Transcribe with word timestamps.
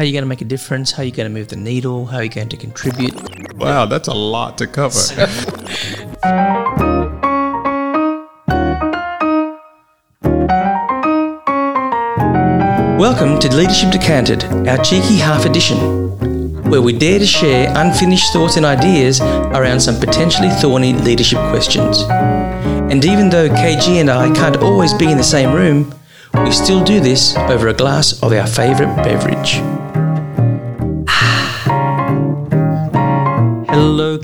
How 0.00 0.04
are 0.04 0.06
you 0.06 0.14
going 0.14 0.22
to 0.22 0.28
make 0.28 0.40
a 0.40 0.46
difference? 0.46 0.92
How 0.92 1.02
are 1.02 1.04
you 1.04 1.12
going 1.12 1.28
to 1.28 1.38
move 1.38 1.48
the 1.48 1.56
needle? 1.56 2.06
How 2.06 2.16
are 2.16 2.24
you 2.24 2.30
going 2.30 2.48
to 2.48 2.56
contribute? 2.56 3.12
Wow, 3.58 3.84
that's 3.84 4.08
a 4.08 4.14
lot 4.14 4.56
to 4.56 4.66
cover. 4.66 4.98
Welcome 12.98 13.38
to 13.40 13.54
Leadership 13.54 13.90
Decanted, 13.90 14.44
our 14.66 14.82
cheeky 14.82 15.16
half 15.16 15.44
edition, 15.44 15.76
where 16.70 16.80
we 16.80 16.96
dare 16.96 17.18
to 17.18 17.26
share 17.26 17.70
unfinished 17.76 18.32
thoughts 18.32 18.56
and 18.56 18.64
ideas 18.64 19.20
around 19.20 19.80
some 19.80 20.00
potentially 20.00 20.48
thorny 20.48 20.94
leadership 20.94 21.40
questions. 21.50 22.00
And 22.08 23.04
even 23.04 23.28
though 23.28 23.50
KG 23.50 24.00
and 24.00 24.08
I 24.08 24.32
can't 24.32 24.56
always 24.62 24.94
be 24.94 25.10
in 25.10 25.18
the 25.18 25.22
same 25.22 25.52
room, 25.52 25.94
we 26.32 26.52
still 26.52 26.82
do 26.82 27.00
this 27.00 27.36
over 27.36 27.68
a 27.68 27.74
glass 27.74 28.22
of 28.22 28.32
our 28.32 28.46
favourite 28.46 28.96
beverage. 29.04 29.60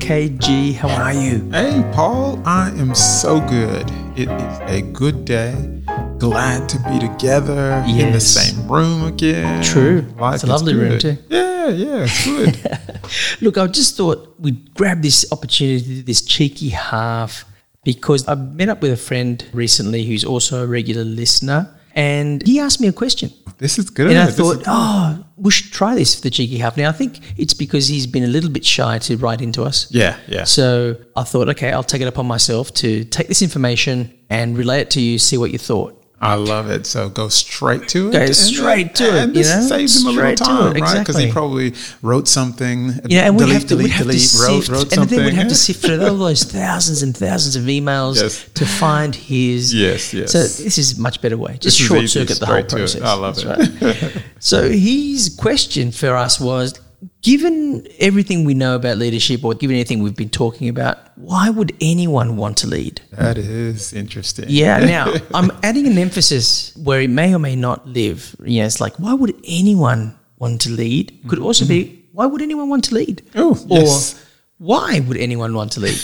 KG. 0.06 0.72
How 0.76 0.88
are 1.02 1.12
you? 1.12 1.50
Hey, 1.50 1.82
Paul, 1.92 2.40
I 2.46 2.68
am 2.78 2.94
so 2.94 3.40
good. 3.40 3.90
It 4.14 4.28
is 4.30 4.58
a 4.70 4.80
good 4.92 5.24
day. 5.24 5.82
Glad 6.18 6.68
to 6.68 6.78
be 6.88 7.00
together 7.00 7.82
in 7.88 8.12
the 8.12 8.20
same 8.20 8.70
room 8.70 9.02
again. 9.02 9.64
True. 9.64 10.02
Life 10.16 10.36
It's 10.36 10.44
a 10.44 10.46
lovely 10.46 10.74
room 10.74 11.00
too. 11.00 11.18
Yeah, 11.28 11.68
yeah, 11.70 12.06
it's 12.08 12.24
good. 12.24 13.40
Look, 13.40 13.58
I 13.58 13.66
just 13.66 13.96
thought 13.96 14.32
we'd 14.38 14.72
grab 14.74 15.02
this 15.02 15.26
opportunity 15.32 15.80
to 15.82 15.88
do 15.96 16.02
this 16.04 16.22
cheeky 16.22 16.68
half 16.68 17.44
because 17.82 18.28
I 18.28 18.36
met 18.36 18.68
up 18.68 18.82
with 18.82 18.92
a 18.92 18.96
friend 18.96 19.44
recently 19.52 20.04
who's 20.04 20.24
also 20.24 20.62
a 20.62 20.68
regular 20.68 21.02
listener, 21.02 21.68
and 21.96 22.46
he 22.46 22.60
asked 22.60 22.80
me 22.80 22.86
a 22.86 22.92
question. 22.92 23.30
this 23.58 23.76
is 23.76 23.90
good. 23.90 24.10
And 24.10 24.18
I 24.20 24.26
This 24.26 24.36
thought, 24.36 24.62
oh, 24.68 25.25
we 25.36 25.50
should 25.50 25.72
try 25.72 25.94
this 25.94 26.14
for 26.14 26.22
the 26.22 26.30
cheeky 26.30 26.58
half. 26.58 26.76
Now, 26.76 26.88
I 26.88 26.92
think 26.92 27.20
it's 27.36 27.54
because 27.54 27.88
he's 27.88 28.06
been 28.06 28.24
a 28.24 28.28
little 28.28 28.50
bit 28.50 28.64
shy 28.64 28.98
to 29.00 29.16
write 29.16 29.40
into 29.42 29.62
us. 29.62 29.86
yeah, 29.90 30.18
yeah. 30.26 30.44
So 30.44 30.96
I 31.14 31.24
thought, 31.24 31.48
okay, 31.50 31.70
I'll 31.72 31.82
take 31.82 32.02
it 32.02 32.08
upon 32.08 32.26
myself 32.26 32.72
to 32.74 33.04
take 33.04 33.28
this 33.28 33.42
information 33.42 34.12
and 34.30 34.56
relay 34.56 34.80
it 34.80 34.90
to 34.90 35.00
you, 35.00 35.18
see 35.18 35.36
what 35.36 35.50
you 35.50 35.58
thought. 35.58 35.95
I 36.18 36.34
love 36.34 36.70
it. 36.70 36.86
So 36.86 37.10
go 37.10 37.28
straight 37.28 37.88
to 37.88 38.08
it. 38.08 38.12
Go 38.12 38.26
straight 38.32 38.94
to 38.96 39.04
it, 39.04 39.14
And 39.24 39.36
you 39.36 39.42
know? 39.42 39.60
saves 39.60 40.00
him 40.00 40.06
a 40.06 40.10
little 40.10 40.22
Straight 40.22 40.40
it, 40.40 40.44
time, 40.44 40.72
right? 40.74 40.98
Because 41.00 41.18
he 41.18 41.30
probably 41.30 41.74
wrote 42.00 42.26
something. 42.26 42.92
Yeah, 43.06 43.28
and 43.28 43.36
delete, 43.36 43.48
we 43.48 43.52
have 43.52 43.62
to, 43.62 43.68
delete, 43.68 43.90
have 43.92 44.06
delete, 44.06 44.30
to 44.30 44.38
wrote, 44.38 44.60
sift, 44.62 44.68
wrote 44.70 44.96
and 44.96 45.10
then 45.10 45.24
we'd 45.26 45.34
have 45.34 45.44
yeah. 45.44 45.48
to 45.50 45.54
sift 45.54 45.84
through 45.84 46.02
all 46.02 46.16
those 46.28 46.42
thousands 46.44 47.02
and 47.02 47.14
thousands 47.14 47.54
of 47.56 47.64
emails 47.64 48.16
Yes. 48.16 48.48
to 48.54 48.64
find 48.64 49.14
his. 49.14 49.74
Yes, 49.74 50.14
yes. 50.14 50.32
So 50.32 50.38
this 50.38 50.78
is 50.78 50.98
a 50.98 51.00
much 51.02 51.20
better 51.20 51.36
way. 51.36 51.58
Just 51.60 51.64
This 51.64 51.74
short 51.86 52.08
circuit 52.08 52.40
the 52.40 52.46
whole 52.46 52.62
process. 52.64 53.02
I 53.02 53.12
love 53.14 53.36
That's 53.36 53.82
it. 53.82 53.82
right. 54.14 54.22
so 54.38 54.70
his 54.70 55.36
question 55.38 55.92
for 55.92 56.16
us 56.16 56.40
was. 56.40 56.80
Given 57.22 57.86
everything 57.98 58.44
we 58.44 58.54
know 58.54 58.74
about 58.76 58.98
leadership, 58.98 59.44
or 59.44 59.54
given 59.54 59.76
anything 59.76 60.02
we've 60.02 60.16
been 60.16 60.28
talking 60.30 60.68
about, 60.68 60.98
why 61.16 61.50
would 61.50 61.72
anyone 61.80 62.36
want 62.36 62.56
to 62.58 62.66
lead? 62.66 63.00
That 63.12 63.38
is 63.38 63.92
interesting. 63.92 64.46
Yeah. 64.48 64.78
Now 64.86 65.12
I'm 65.34 65.50
adding 65.62 65.86
an 65.86 65.98
emphasis 65.98 66.74
where 66.76 67.00
it 67.00 67.10
may 67.10 67.34
or 67.34 67.38
may 67.38 67.56
not 67.56 67.86
live. 67.88 68.36
Yeah, 68.42 68.66
it's 68.66 68.80
like 68.80 68.94
why 68.98 69.14
would 69.14 69.34
anyone 69.44 70.16
want 70.38 70.60
to 70.62 70.70
lead? 70.70 71.18
Could 71.28 71.40
also 71.40 71.66
be 71.66 72.04
why 72.12 72.26
would 72.26 72.40
anyone 72.40 72.68
want 72.68 72.84
to 72.84 72.94
lead? 72.94 73.22
Oh, 73.34 73.58
or 73.68 73.80
yes. 73.80 74.24
why 74.58 75.00
would 75.00 75.18
anyone 75.18 75.54
want 75.54 75.72
to 75.72 75.80
lead? 75.80 75.98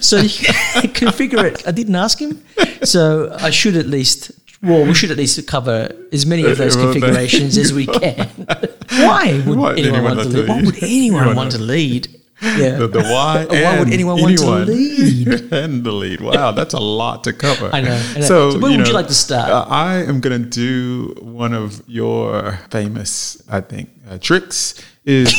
so 0.00 0.16
you 0.18 0.28
can 0.28 0.90
configure 0.92 1.42
it. 1.44 1.66
I 1.66 1.72
didn't 1.72 1.96
ask 1.96 2.20
him, 2.20 2.44
so 2.84 3.34
I 3.40 3.50
should 3.50 3.76
at 3.76 3.86
least. 3.86 4.30
Well, 4.66 4.84
we 4.84 4.94
should 4.94 5.10
at 5.10 5.16
least 5.16 5.46
cover 5.46 5.88
as 6.12 6.26
many 6.26 6.44
of 6.44 6.58
those 6.58 6.76
configurations 6.76 7.56
as 7.56 7.72
we 7.72 7.86
can. 8.00 8.28
Why 8.90 9.42
would 9.46 9.58
Why 9.58 9.74
anyone 9.76 10.02
want 10.04 10.20
to 10.20 10.28
lead? 10.28 10.48
Why 10.48 10.62
would 10.62 10.82
anyone 10.82 11.36
want 11.36 11.52
to 11.52 11.58
lead? 11.58 12.08
Yeah. 12.42 12.76
The, 12.76 12.86
the 12.86 13.00
why 13.00 13.46
why 13.48 13.78
would 13.78 13.88
and 13.88 13.94
anyone 13.94 14.20
want 14.20 14.36
to 14.36 14.46
lead? 14.46 15.50
and 15.54 15.82
the 15.82 15.90
lead. 15.90 16.20
Wow, 16.20 16.52
that's 16.52 16.74
a 16.74 16.78
lot 16.78 17.24
to 17.24 17.32
cover. 17.32 17.70
I 17.72 17.80
know, 17.80 17.94
I 17.96 18.14
know. 18.20 18.26
So, 18.26 18.50
So 18.50 18.58
where 18.58 18.76
would 18.76 18.86
you 18.86 18.92
like 18.92 19.06
to 19.08 19.14
start? 19.14 19.48
uh, 19.50 19.64
I 19.70 20.02
am 20.04 20.20
going 20.20 20.42
to 20.42 20.46
do 20.46 21.14
one 21.22 21.54
of 21.54 21.82
your 21.86 22.58
famous, 22.70 23.42
I 23.48 23.62
think, 23.62 23.88
uh, 24.06 24.18
tricks. 24.18 24.74
Is 25.06 25.32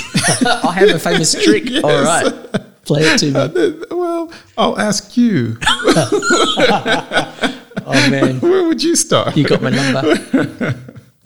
I 0.43 0.71
have 0.73 0.89
a 0.89 0.97
famous 0.97 1.35
trick. 1.43 1.69
All 1.83 2.01
right. 2.03 2.33
Play 2.85 3.01
it 3.03 3.19
to 3.19 3.25
me. 3.31 3.85
well, 3.91 4.31
I'll 4.57 4.79
ask 4.79 5.15
you. 5.15 5.57
Oh, 7.87 8.09
man. 8.09 8.39
Where 8.41 8.65
would 8.67 8.83
you 8.83 8.95
start? 8.95 9.35
You 9.37 9.45
got 9.47 9.61
my 9.61 9.69
number. 9.69 10.75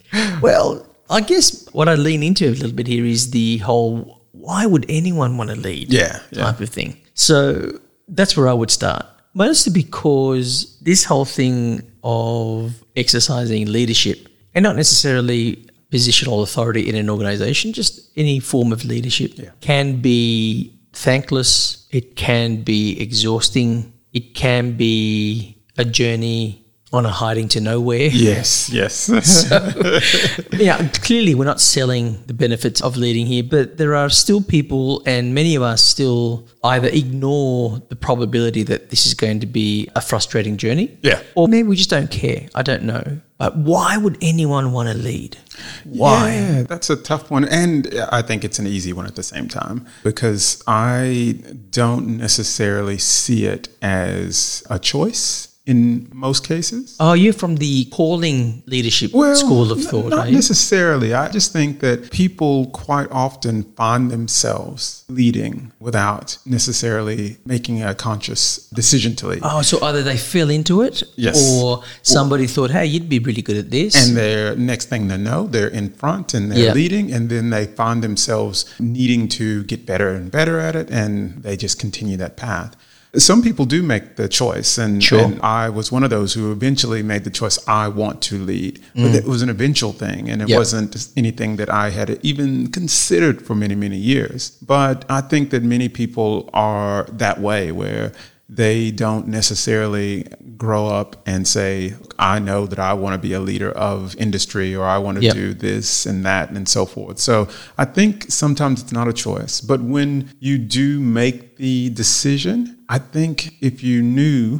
well, 0.42 0.86
I 1.10 1.22
guess 1.22 1.68
what 1.74 1.90
I 1.90 1.96
lean 1.96 2.24
into 2.24 2.48
a 2.48 2.52
little 2.52 2.72
bit 2.72 2.88
here 2.88 3.06
is 3.06 3.32
the 3.32 3.58
whole 3.58 4.22
why 4.32 4.66
would 4.66 4.86
anyone 4.90 5.38
want 5.38 5.50
to 5.50 5.56
lead 5.56 5.92
Yeah, 5.94 6.20
yeah. 6.32 6.46
type 6.46 6.60
of 6.62 6.70
thing. 6.70 6.98
So 7.14 7.80
that's 8.08 8.36
where 8.36 8.48
I 8.48 8.54
would 8.54 8.72
start. 8.72 9.06
Mostly 9.34 9.72
because 9.72 10.78
this 10.82 11.04
whole 11.04 11.26
thing 11.26 11.82
of 12.04 12.74
exercising 12.96 13.72
leadership 13.72 14.28
and 14.56 14.64
not 14.64 14.76
necessarily 14.76 15.68
positional 15.92 16.42
authority 16.44 16.90
in 16.90 16.96
an 16.96 17.10
organization, 17.10 17.72
just 17.74 18.10
any 18.18 18.40
form 18.40 18.72
of 18.74 18.84
leadership 18.84 19.32
can 19.62 20.02
be 20.02 20.74
thankless, 20.94 21.88
it 21.92 22.16
can 22.16 22.64
be 22.64 23.00
exhausting, 23.00 23.94
it 24.14 24.34
can 24.34 24.76
be 24.76 25.61
a 25.78 25.86
journey 25.86 26.62
on 26.94 27.06
a 27.06 27.10
hiding 27.10 27.48
to 27.48 27.62
nowhere. 27.62 28.10
Yes, 28.12 28.70
yes. 28.70 29.10
Yeah, 30.52 30.88
clearly 30.90 31.34
we're 31.34 31.46
not 31.46 31.60
selling 31.62 32.22
the 32.28 32.34
benefits 32.34 32.82
of 32.82 32.98
leading 32.98 33.26
here, 33.26 33.44
but 33.44 33.78
there 33.78 33.96
are 33.96 34.10
still 34.10 34.44
people, 34.44 35.02
and 35.06 35.34
many 35.34 35.56
of 35.56 35.64
us 35.64 35.82
still 35.82 36.48
either 36.64 36.88
ignore 36.90 37.82
the 37.90 37.96
probability 37.96 38.64
that 38.64 38.90
this 38.90 39.08
is 39.08 39.14
going 39.14 39.40
to 39.40 39.48
be 39.48 39.90
a 39.96 40.02
frustrating 40.02 40.58
journey. 40.58 40.98
Yeah. 41.02 41.22
Or 41.36 41.48
maybe 41.48 41.70
we 41.70 41.76
just 41.78 41.90
don't 41.90 42.12
care. 42.12 42.48
I 42.54 42.62
don't 42.62 42.84
know. 42.84 43.22
But 43.40 43.58
why 43.58 43.98
would 43.98 44.20
anyone 44.22 44.72
want 44.72 44.90
to 44.90 44.96
lead? 44.96 45.38
Why? 45.86 46.34
Yeah, 46.34 46.64
that's 46.64 46.92
a 46.92 46.96
tough 46.96 47.32
one. 47.32 47.46
And 47.46 47.92
I 48.12 48.22
think 48.22 48.44
it's 48.44 48.60
an 48.60 48.68
easy 48.68 48.94
one 48.94 49.08
at 49.08 49.16
the 49.16 49.24
same 49.24 49.48
time 49.48 49.88
because 50.04 50.62
I 50.68 51.40
don't 51.72 52.18
necessarily 52.18 53.00
see 53.00 53.46
it 53.46 53.70
as 53.82 54.64
a 54.70 54.78
choice 54.78 55.51
in 55.68 56.10
most 56.12 56.48
cases. 56.48 56.96
Oh, 57.00 57.14
you're 57.14 57.34
from 57.34 57.58
the 57.58 57.86
calling 57.86 58.64
leadership 58.66 59.12
school 59.12 59.72
of 59.72 59.78
n- 59.78 59.84
thought, 59.86 60.10
Not 60.10 60.20
are 60.20 60.28
you? 60.30 60.36
necessarily. 60.36 61.14
I 61.14 61.30
just 61.30 61.54
think 61.54 61.82
that 61.82 62.10
people 62.12 62.66
quite 62.72 63.10
often 63.12 63.64
find 63.76 64.10
themselves 64.10 65.04
leading 65.08 65.72
without 65.80 66.40
necessarily 66.48 67.38
making 67.46 67.84
a 67.84 67.94
conscious 67.94 68.68
decision 68.74 69.16
to 69.18 69.28
lead. 69.28 69.42
Oh, 69.44 69.62
so 69.62 69.80
either 69.84 70.02
they 70.02 70.18
fell 70.18 70.50
into 70.50 70.82
it, 70.82 71.04
Yes. 71.16 71.38
or 71.40 71.84
somebody 72.02 72.48
thought, 72.48 72.72
"Hey, 72.72 72.88
you'd 72.88 73.08
be 73.10 73.20
really 73.20 73.44
good 73.44 73.58
at 73.58 73.70
this," 73.70 73.94
And 73.96 74.18
they're 74.18 74.56
next 74.56 74.86
thing 74.90 75.10
they 75.10 75.18
know, 75.18 75.48
they're 75.48 75.68
in 75.68 75.90
front 75.92 76.34
and 76.34 76.52
they're 76.52 76.66
Yeah. 76.66 76.74
leading, 76.74 77.12
and 77.12 77.30
then 77.30 77.52
they 77.52 77.68
find 77.68 78.02
themselves 78.02 78.66
needing 78.80 79.28
to 79.40 79.64
get 79.66 79.86
better 79.86 80.10
and 80.10 80.32
better 80.32 80.60
at 80.60 80.76
it, 80.76 80.90
and 80.90 81.44
they 81.44 81.56
just 81.56 81.78
continue 81.78 82.18
that 82.18 82.36
path. 82.36 82.76
Some 83.18 83.42
people 83.42 83.66
do 83.66 83.84
make 83.84 84.16
the 84.16 84.30
choice, 84.30 84.78
and, 84.78 85.04
Sure. 85.04 85.20
and 85.20 85.42
I 85.42 85.68
was 85.70 85.92
one 85.92 86.04
of 86.04 86.10
those 86.10 86.34
who 86.34 86.52
eventually 86.52 87.04
made 87.04 87.26
the 87.26 87.30
choice. 87.30 87.60
I 87.68 87.90
want 87.90 88.22
to 88.24 88.38
lead, 88.38 88.80
but 88.96 89.12
mm. 89.12 89.16
it 89.16 89.26
was 89.26 89.42
an 89.42 89.50
eventual 89.50 89.92
thing, 89.92 90.30
and 90.30 90.42
it 90.42 90.48
Yep. 90.48 90.58
wasn't 90.58 91.08
anything 91.18 91.58
that 91.58 91.70
I 91.70 91.90
had 91.90 92.20
even 92.24 92.68
considered 92.68 93.42
for 93.42 93.54
many, 93.54 93.76
many 93.76 93.98
years. 93.98 94.52
But 94.62 95.04
I 95.10 95.20
think 95.20 95.50
that 95.50 95.62
many 95.62 95.90
people 95.90 96.50
are 96.54 97.06
that 97.12 97.42
way, 97.42 97.74
where 97.74 98.14
they 98.54 98.92
don't 98.92 99.28
necessarily 99.30 100.26
grow 100.58 100.86
up 100.88 101.16
and 101.26 101.48
say, 101.48 101.94
I 102.20 102.40
know 102.40 102.66
that 102.68 102.80
I 102.80 102.94
want 102.94 103.14
to 103.14 103.18
be 103.18 103.32
a 103.34 103.40
leader 103.40 103.72
of 103.72 104.14
industry 104.18 104.76
or 104.76 104.84
I 104.86 104.98
want 104.98 105.20
to 105.20 105.24
Yep. 105.24 105.34
do 105.34 105.54
this 105.54 106.06
and 106.06 106.26
that 106.26 106.52
and 106.52 106.68
so 106.68 106.86
forth. 106.86 107.18
So 107.18 107.48
I 107.78 107.86
think 107.86 108.26
sometimes 108.30 108.82
it's 108.82 108.92
not 108.92 109.08
a 109.08 109.14
choice. 109.14 109.62
But 109.62 109.82
when 109.82 110.30
you 110.42 110.58
do 110.58 111.00
make 111.00 111.56
the 111.56 111.92
decision, 111.92 112.78
I 112.90 113.00
think 113.00 113.56
if 113.62 113.82
you 113.84 114.02
knew 114.02 114.60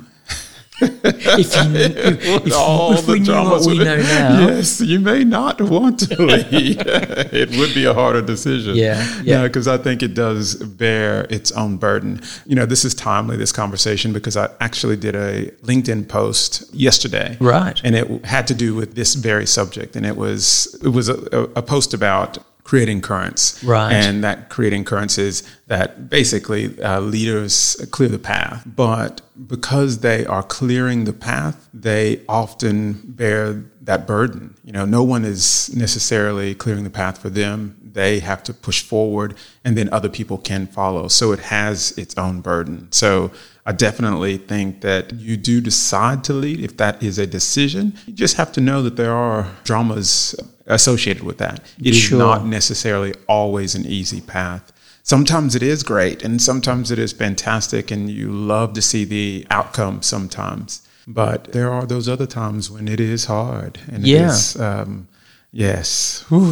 if 0.82 1.56
you 1.56 2.42
if, 2.46 2.54
all 2.54 2.94
if 2.94 3.08
we 3.08 3.20
knew 3.20 3.34
what 3.34 3.66
we 3.66 3.78
know 3.78 3.98
now, 3.98 4.48
Yes, 4.48 4.82
you 4.82 5.00
may 5.00 5.24
not 5.24 5.62
want 5.62 6.00
to 6.00 6.22
lead. 6.26 6.82
it 6.86 7.50
would 7.58 7.74
be 7.74 7.86
a 7.86 7.94
harder 7.94 8.22
decision. 8.22 8.76
Yeah, 8.76 9.22
yeah. 9.24 9.44
Because 9.44 9.68
I 9.68 9.78
think 9.78 10.02
it 10.04 10.14
does 10.14 10.56
bear 10.56 11.26
its 11.30 11.52
own 11.52 11.78
burden. 11.78 12.22
You 12.46 12.56
know, 12.56 12.66
this 12.66 12.86
is 12.86 12.94
timely, 12.94 13.38
this 13.38 13.52
conversation, 13.52 14.14
because 14.14 14.38
I 14.38 14.50
actually 14.60 14.98
did 14.98 15.16
a 15.16 15.52
LinkedIn 15.64 16.08
post 16.08 16.74
yesterday. 16.74 17.38
Right. 17.40 17.80
And 17.84 17.96
it 17.96 18.26
had 18.26 18.48
to 18.48 18.54
do 18.56 18.76
with 18.76 18.96
this 18.96 19.16
very 19.16 19.46
subject. 19.46 19.96
And 19.96 20.06
it 20.06 20.18
was 20.18 20.80
it 20.84 20.90
was 20.90 21.10
a, 21.10 21.18
a 21.56 21.62
post 21.62 21.94
about 21.94 22.38
creating 22.64 23.02
currents. 23.02 23.62
Right. 23.64 23.92
And 23.92 24.24
that 24.24 24.50
creating 24.50 24.86
currents 24.86 25.18
is 25.18 25.44
that 25.72 26.10
basically 26.10 26.78
uh, 26.84 27.00
leaders 27.00 27.78
clear 27.92 28.10
the 28.10 28.20
path. 28.20 28.62
But 28.66 29.22
because 29.48 30.00
they 30.00 30.26
are 30.26 30.44
clearing 30.44 31.06
the 31.06 31.14
path, 31.14 31.70
they 31.74 32.20
often 32.28 33.00
bear 33.06 33.54
that 33.80 34.06
burden. 34.06 34.54
You 34.66 34.74
know, 34.74 34.84
no 34.84 35.02
one 35.02 35.24
is 35.24 35.74
necessarily 35.74 36.56
clearing 36.56 36.84
the 36.84 36.90
path 36.90 37.20
for 37.20 37.30
them. 37.30 37.78
They 37.82 38.20
have 38.20 38.44
to 38.44 38.54
push 38.54 38.84
forward, 38.84 39.36
and 39.64 39.78
then 39.78 39.88
other 39.94 40.10
people 40.10 40.38
can 40.38 40.68
follow. 40.68 41.08
So 41.08 41.32
it 41.32 41.40
has 41.40 41.98
its 41.98 42.18
own 42.18 42.42
burden. 42.42 42.92
So 42.92 43.32
I 43.66 43.72
definitely 43.72 44.40
think 44.40 44.82
that 44.82 45.14
you 45.14 45.38
do 45.38 45.62
decide 45.62 46.26
to 46.26 46.34
lead 46.34 46.60
if 46.60 46.76
that 46.78 47.02
is 47.02 47.18
a 47.18 47.26
decision. 47.26 47.98
You 48.06 48.14
just 48.14 48.36
have 48.36 48.52
to 48.54 48.62
know 48.62 48.82
that 48.82 48.98
there 48.98 49.14
are 49.14 49.48
dramas 49.64 50.36
associated 50.66 51.24
with 51.24 51.38
that. 51.38 51.62
It 51.82 51.94
sure. 51.94 52.18
is 52.18 52.20
not 52.20 52.46
necessarily 52.46 53.14
always 53.30 53.74
an 53.74 53.86
easy 53.86 54.20
path. 54.20 54.74
Sometimes 55.12 55.56
it 55.56 55.62
is 55.62 55.84
great 55.84 56.24
and 56.24 56.42
sometimes 56.42 56.90
it 56.90 56.98
is 56.98 57.12
fantastic 57.12 57.92
and 57.92 58.10
you 58.10 58.32
love 58.32 58.72
to 58.76 58.82
see 58.82 59.04
the 59.04 59.46
outcome 59.50 60.02
sometimes. 60.02 60.88
But 61.06 61.52
there 61.52 61.70
are 61.70 61.86
those 61.86 62.08
other 62.08 62.26
times 62.26 62.72
when 62.72 62.88
it 62.88 63.02
is 63.02 63.26
hard 63.26 63.78
and 63.92 64.08
yeah. 64.08 64.30
is 64.30 64.56
um, 64.56 65.10
Yes. 65.52 66.24
We've 66.32 66.50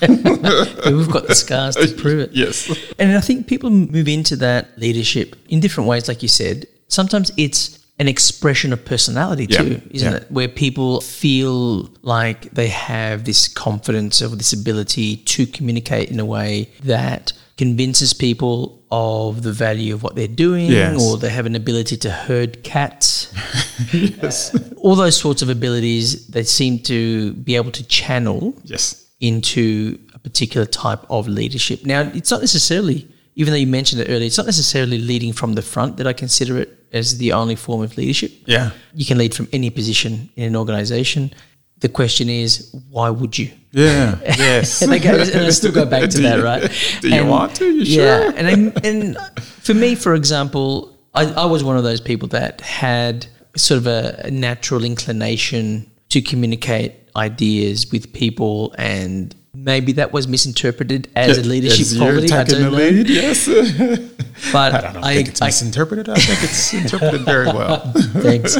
got 0.00 1.28
the 1.28 1.36
scars 1.36 1.76
to 1.76 1.86
prove 1.96 2.18
it. 2.18 2.32
Yes. 2.32 2.68
And 2.98 3.16
I 3.16 3.20
think 3.20 3.46
people 3.46 3.70
move 3.70 4.08
into 4.08 4.34
that 4.34 4.76
leadership 4.76 5.36
in 5.48 5.60
different 5.60 5.88
ways, 5.88 6.08
like 6.08 6.20
you 6.20 6.28
said. 6.28 6.66
Sometimes 6.88 7.30
it's 7.36 7.78
an 8.00 8.08
expression 8.08 8.72
of 8.72 8.84
personality 8.84 9.46
too, 9.46 9.80
isn't 9.92 10.12
yeah. 10.12 10.18
it? 10.18 10.32
Where 10.32 10.48
people 10.48 11.00
feel 11.00 11.88
like 12.02 12.50
they 12.50 12.70
have 12.70 13.24
this 13.24 13.46
confidence 13.46 14.20
or 14.20 14.30
this 14.30 14.52
ability 14.52 15.18
to 15.18 15.46
communicate 15.46 16.10
in 16.10 16.18
a 16.18 16.24
way 16.24 16.70
that 16.82 17.32
convinces 17.60 18.14
people 18.14 18.82
of 18.90 19.42
the 19.42 19.52
value 19.52 19.92
of 19.92 20.02
what 20.02 20.14
they're 20.16 20.26
doing 20.46 20.70
yes. 20.70 20.98
or 20.98 21.18
they 21.18 21.28
have 21.28 21.44
an 21.44 21.54
ability 21.54 21.94
to 21.94 22.10
herd 22.10 22.62
cats. 22.62 23.30
yes. 23.92 24.54
Uh, 24.54 24.74
all 24.78 24.94
those 24.94 25.14
sorts 25.14 25.42
of 25.42 25.50
abilities 25.50 26.26
they 26.28 26.42
seem 26.42 26.78
to 26.78 27.34
be 27.34 27.56
able 27.56 27.70
to 27.70 27.86
channel 27.86 28.54
yes. 28.64 29.10
into 29.20 29.98
a 30.14 30.18
particular 30.18 30.66
type 30.66 31.00
of 31.10 31.28
leadership. 31.28 31.84
Now, 31.84 32.00
it's 32.14 32.30
not 32.30 32.40
necessarily, 32.40 33.06
even 33.34 33.52
though 33.52 33.58
you 33.58 33.66
mentioned 33.66 34.00
it 34.00 34.08
earlier, 34.08 34.28
it's 34.28 34.38
not 34.38 34.46
necessarily 34.46 34.96
leading 34.96 35.34
from 35.34 35.52
the 35.52 35.60
front 35.60 35.98
that 35.98 36.06
I 36.06 36.14
consider 36.14 36.56
it 36.56 36.70
as 36.94 37.18
the 37.18 37.34
only 37.34 37.56
form 37.56 37.82
of 37.82 37.94
leadership. 37.98 38.32
Yeah. 38.46 38.70
You 38.94 39.04
can 39.04 39.18
lead 39.18 39.34
from 39.34 39.48
any 39.52 39.68
position 39.68 40.30
in 40.34 40.44
an 40.44 40.56
organization 40.56 41.34
the 41.80 41.88
question 41.88 42.28
is, 42.28 42.74
why 42.90 43.10
would 43.10 43.38
you? 43.38 43.50
Yeah. 43.72 44.18
Yes. 44.38 44.82
and, 44.82 44.92
I 44.92 44.98
go, 44.98 45.10
and 45.10 45.44
I 45.44 45.50
still 45.50 45.72
go 45.72 45.86
back 45.86 46.10
to 46.10 46.20
that, 46.22 46.38
you, 46.38 46.44
right? 46.44 46.98
Do 47.00 47.08
you 47.08 47.26
want 47.26 47.56
to? 47.56 47.64
You 47.64 47.82
yeah. 47.82 48.30
Sure? 48.30 48.32
And 48.36 48.46
I, 48.48 48.86
and 48.86 49.16
for 49.40 49.74
me, 49.74 49.94
for 49.94 50.14
example, 50.14 50.96
I, 51.14 51.26
I 51.26 51.44
was 51.46 51.64
one 51.64 51.76
of 51.76 51.84
those 51.84 52.00
people 52.00 52.28
that 52.28 52.60
had 52.60 53.26
sort 53.56 53.78
of 53.78 53.86
a, 53.86 54.22
a 54.24 54.30
natural 54.30 54.84
inclination 54.84 55.90
to 56.10 56.20
communicate 56.20 56.94
ideas 57.16 57.90
with 57.90 58.12
people 58.12 58.74
and 58.78 59.34
maybe 59.52 59.92
that 59.92 60.12
was 60.12 60.28
misinterpreted 60.28 61.08
as 61.16 61.38
a 61.38 61.42
leadership 61.42 61.80
as 61.80 61.96
quality. 61.96 62.32
I 62.32 62.44
don't 62.44 62.62
know. 62.62 62.70
Lead, 62.70 63.08
yes. 63.08 63.46
but 64.52 64.74
I 64.74 64.92
don't 64.92 65.04
I, 65.04 65.14
think 65.14 65.28
it's 65.28 65.42
I, 65.42 65.46
misinterpreted. 65.46 66.08
I 66.08 66.14
think 66.16 66.42
it's 66.44 66.72
interpreted 66.72 67.22
very 67.22 67.46
well. 67.46 67.92
Thanks. 67.94 68.56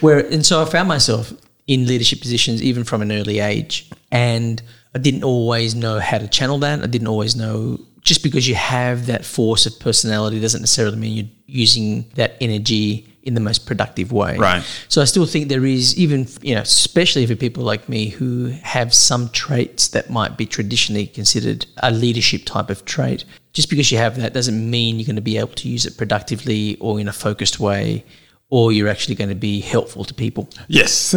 Where 0.00 0.18
and 0.18 0.44
so 0.44 0.62
I 0.62 0.64
found 0.64 0.88
myself 0.88 1.32
in 1.66 1.86
leadership 1.86 2.20
positions 2.20 2.62
even 2.62 2.84
from 2.84 3.02
an 3.02 3.12
early 3.12 3.40
age. 3.40 3.90
And 4.10 4.62
I 4.94 4.98
didn't 4.98 5.24
always 5.24 5.74
know 5.74 5.98
how 5.98 6.18
to 6.18 6.28
channel 6.28 6.58
that. 6.58 6.82
I 6.82 6.86
didn't 6.86 7.08
always 7.08 7.34
know 7.34 7.80
just 8.02 8.22
because 8.22 8.46
you 8.46 8.54
have 8.54 9.06
that 9.06 9.24
force 9.24 9.64
of 9.66 9.78
personality 9.80 10.38
doesn't 10.38 10.60
necessarily 10.60 10.96
mean 10.96 11.16
you're 11.16 11.28
using 11.46 12.04
that 12.14 12.36
energy 12.40 13.08
in 13.22 13.32
the 13.32 13.40
most 13.40 13.66
productive 13.66 14.12
way. 14.12 14.36
Right. 14.36 14.62
So 14.88 15.00
I 15.00 15.06
still 15.06 15.24
think 15.24 15.48
there 15.48 15.64
is 15.64 15.96
even 15.96 16.28
you 16.42 16.54
know, 16.54 16.60
especially 16.60 17.26
for 17.26 17.34
people 17.34 17.64
like 17.64 17.88
me 17.88 18.08
who 18.08 18.48
have 18.62 18.92
some 18.92 19.30
traits 19.30 19.88
that 19.88 20.10
might 20.10 20.36
be 20.36 20.44
traditionally 20.44 21.06
considered 21.06 21.64
a 21.78 21.90
leadership 21.90 22.42
type 22.44 22.68
of 22.68 22.84
trait. 22.84 23.24
Just 23.54 23.70
because 23.70 23.90
you 23.90 23.96
have 23.98 24.20
that 24.20 24.34
doesn't 24.34 24.70
mean 24.70 24.98
you're 24.98 25.06
going 25.06 25.16
to 25.16 25.22
be 25.22 25.38
able 25.38 25.54
to 25.54 25.68
use 25.68 25.86
it 25.86 25.96
productively 25.96 26.76
or 26.80 27.00
in 27.00 27.08
a 27.08 27.12
focused 27.12 27.58
way 27.58 28.04
or 28.50 28.72
you're 28.72 28.88
actually 28.88 29.14
going 29.14 29.30
to 29.30 29.34
be 29.34 29.60
helpful 29.60 30.04
to 30.04 30.14
people. 30.14 30.48
Yes. 30.68 31.14